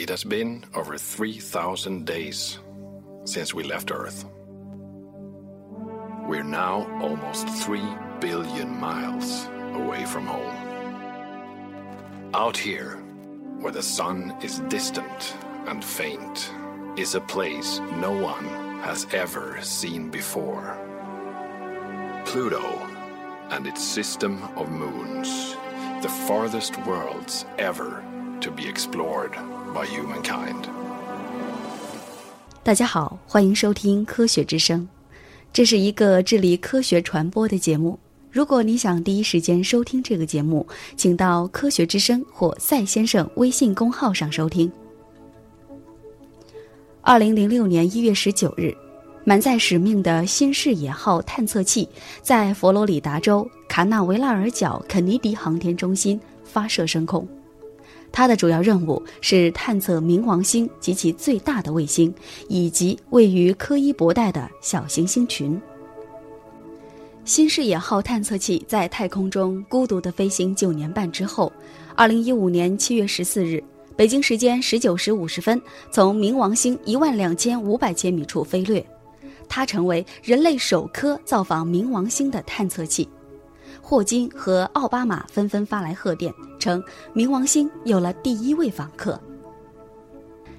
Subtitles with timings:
[0.00, 2.58] It has been over 3,000 days
[3.26, 4.24] since we left Earth.
[6.26, 7.82] We're now almost 3
[8.18, 10.56] billion miles away from home.
[12.32, 12.96] Out here,
[13.58, 15.36] where the sun is distant
[15.66, 16.50] and faint,
[16.96, 18.46] is a place no one
[18.80, 20.78] has ever seen before.
[22.24, 22.64] Pluto
[23.50, 25.56] and its system of moons,
[26.00, 28.02] the farthest worlds ever
[28.40, 29.36] to be explored
[29.72, 30.68] by humankind.
[32.62, 34.80] 大家好，欢迎收听《科学之声》，
[35.52, 37.98] 这是一个致力科学传播的节目。
[38.30, 44.70] 如果你想第一时间收听这个节目，请到《科学之声》或赛先生微信公号上收听。
[47.00, 48.76] 二零零六年一月十九日，
[49.24, 51.88] 满载使命的新视野号探测器
[52.22, 57.26] 在佛罗里达州卡纳维拉尔角肯尼迪航天中心发射升空。
[58.12, 62.12] 它的主要任务是探测冥王星及其最大的卫星，
[62.48, 65.60] 以及位于柯伊伯带的小行星群。
[67.24, 71.52] 新视野号探测器在太空中孤独地飞行九年半之后，
[71.94, 73.62] 二零一五年七月十四日，
[73.94, 75.60] 北京时间十九时五十分，
[75.92, 78.84] 从冥王星一万两千五百千米处飞掠，
[79.48, 83.08] 它成为人类首颗造访冥王星的探测器。
[83.90, 86.80] 霍金和奥巴马纷纷发来贺电，称
[87.12, 89.20] 冥王星有了第一位访客。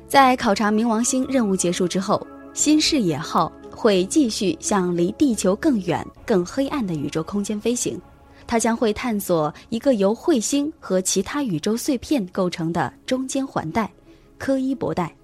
[0.05, 7.97] 在考察冥王星任务结束之后，新视野号会继续向离地球更远、更黑暗的宇宙空间飞行。
[8.45, 13.89] 它将会探索一个由彗星和其他宇宙碎片构成的中间环带——
[14.37, 15.15] 柯伊伯带。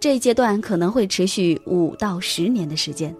[0.00, 3.14] 这一阶段可能会持续五到十年的时间。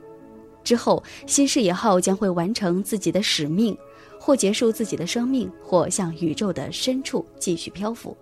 [0.64, 3.77] 之后，新视野号将会完成自己的使命。
[4.19, 8.17] 或结束自己的生命，或向宇宙的深处继续漂浮。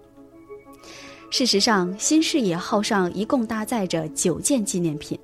[1.31, 5.19] 事实上，新视野号上一共搭载着九件纪念品：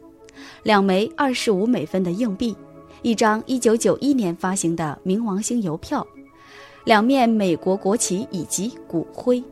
[0.63, 2.57] 两枚二十五美分的硬币，
[3.03, 6.05] 一张一九九一年发行的冥王星邮票，
[6.85, 9.43] 两面美国国旗以及骨灰。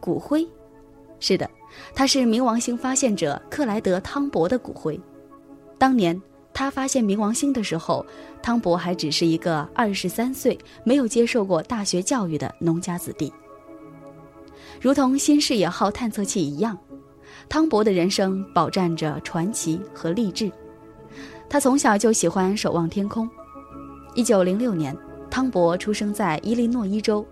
[0.00, 0.48] 骨灰，
[1.20, 1.50] 是的，
[1.94, 4.98] 它是冥王星发现者克莱德·汤博的骨灰。
[5.78, 6.20] 当年。
[6.54, 8.04] 他发现冥王星的时候，
[8.42, 13.32] 汤博还只是一个二十三岁、没有接受过大学教育的农家子弟。
[14.80, 16.76] 如同新视野号探测器一样，
[17.48, 20.50] 汤博的人生饱蘸着传奇和励志。
[21.48, 23.28] 他从小就喜欢守望天空。
[24.14, 24.96] 一九零六年，
[25.30, 27.24] 汤博出生在伊利诺伊州。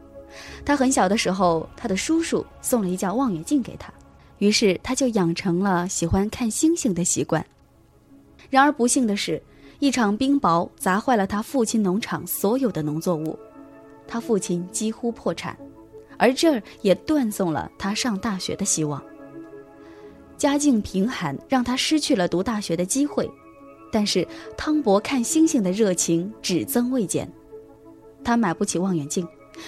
[0.65, 3.93] 他很小的时候，他的叔叔送了一架望远镜给他，
[4.39, 7.45] 于是他就养成了喜欢看星星的习惯。
[8.51, 9.41] 然而不幸的是，
[9.79, 13.39] 一场冰雹砸坏了他父亲农场所有的农作物，
[14.07, 15.57] 他父亲几乎破产，
[16.19, 19.03] 而这儿也断送了他上大学的希望。
[20.37, 23.31] 家境贫寒让他失去了读大学的机会，
[23.93, 27.31] 但是汤博看星星的热情只增未减。
[28.25, 29.27] 他买不起望远镜，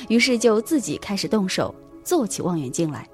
[0.09, 3.09] 于是就自己开始动手做起望远镜来，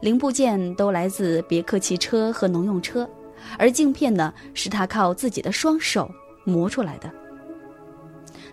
[0.00, 3.08] 零部件都来自别克汽车和农用车。
[3.58, 6.10] 而镜片呢，是他靠自己的双手
[6.44, 7.10] 磨出来的。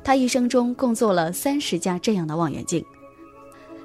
[0.03, 2.84] 他一生中共做了三十架这样的望远镜。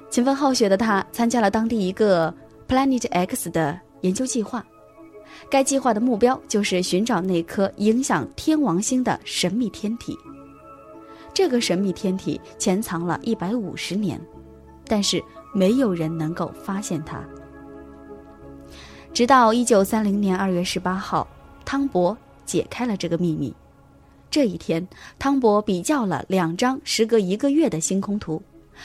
[0.09, 2.33] 勤奋好学的他参加了当地一个
[2.67, 4.65] Planet X 的研究计划，
[5.49, 10.17] 该计划的目标就是寻找那颗影响天王星的神秘天体。
[11.33, 14.19] 这个神秘天体潜藏了一百五十年，
[14.87, 15.21] 但是
[15.53, 17.23] 没有人能够发现它。
[19.17, 21.27] 直到一九三零年二月十八号，
[21.65, 23.51] 汤博解开了这个秘密。
[24.29, 28.39] 这一天，汤博比较了两张时隔一个月的星空图，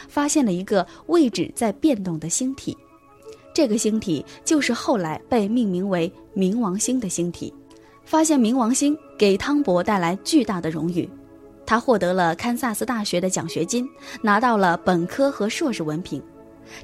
[0.09, 2.75] 发现了一个位置在变动的星体。
[3.53, 7.53] 这个星体就是后来被命名为冥王星的星体。
[8.03, 11.06] 发现冥王星给汤博带来巨大的荣誉，
[11.66, 13.87] 他获得了堪萨斯大学的奖学金，
[14.22, 16.22] 拿到了本科和硕士文凭。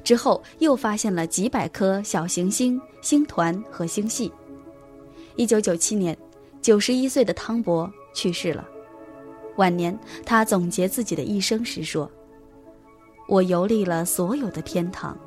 [0.03, 4.31] 之后又发现了几百颗小行星、星团和星系。
[5.35, 6.17] 一九九七年，
[6.61, 8.67] 九十一岁的汤博去世了。
[9.57, 12.09] 晚年，他总结自己的一生时说
[13.27, 15.17] ：“我游历了所有的天堂，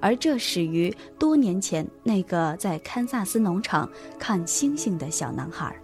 [0.00, 5.74] 而这始于多年前那个在堪萨斯农场看星星的小男孩。”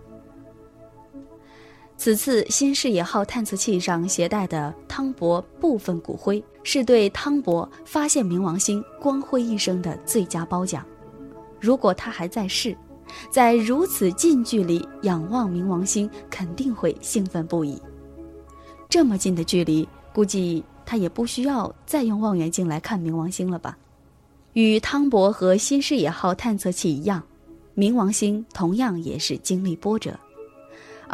[1.96, 10.84] 此次新视野号探测器上携带的汤博部分骨灰，是对汤博发现冥王星光辉一生的最佳褒奖。
[11.60, 12.76] 如果他还在世，
[13.30, 17.80] 在如此近距离仰望冥王星，肯定会兴奋不已。
[18.88, 23.78] 这么近的距离，估计他也不需要再用望远镜来看冥王星了吧？
[24.52, 27.22] 与汤博和新视野号探测器一样，
[27.74, 30.18] 冥王星同样也是经历波折。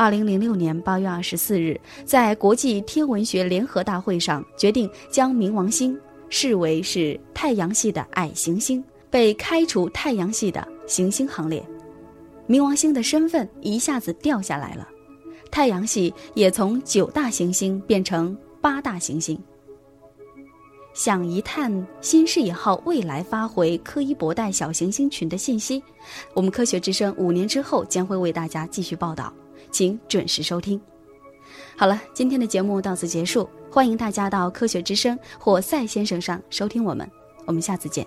[0.01, 5.95] 二零零六年八月二十四日，在国际天文学联合大会上，决定将冥王星
[6.31, 11.63] 视为是太阳系的矮行星，被开除太阳系的行星行列。
[12.49, 14.89] 冥王星的身份一下子掉下来了，
[15.51, 19.39] 太阳系也从九大行星变成八大行星。
[20.95, 25.83] 想一探新视野号未来发回柯伊伯带小行星群的信息，
[26.33, 29.31] 我们科学之声五年之后将会为大家继续报道。
[29.71, 30.81] 请准时收听。
[31.77, 37.11] 好了，今天的节目到此结束，欢迎大家到科学之声或赛先生上收听我们。
[37.47, 38.07] 我们下次见。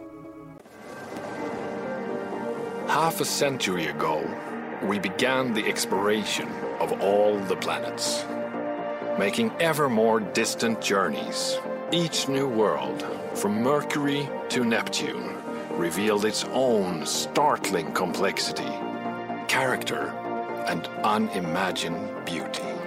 [2.87, 4.19] Half a century ago,
[4.87, 6.45] we began the exploration
[6.79, 8.19] of all the planets,
[9.17, 11.57] making ever more distant journeys.
[11.91, 15.23] Each new world, from Mercury to Neptune,
[15.77, 18.71] revealed its own startling complexity,
[19.47, 20.13] character,
[20.67, 22.82] and unimagined beauty.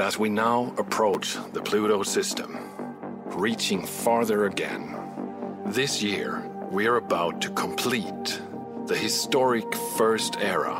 [0.00, 2.58] As we now approach the Pluto system,
[3.26, 4.96] reaching farther again,
[5.66, 8.40] this year we are about to complete
[8.86, 10.74] the historic first era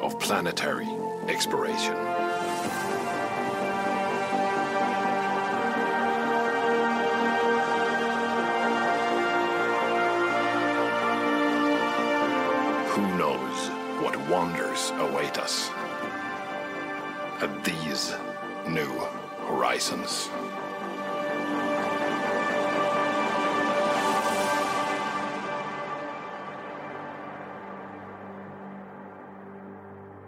[0.00, 0.88] of planetary
[1.28, 1.94] exploration.
[12.94, 13.68] Who knows
[14.02, 15.70] what wonders await us
[17.42, 18.14] at these
[18.68, 18.90] new
[19.46, 20.30] horizons.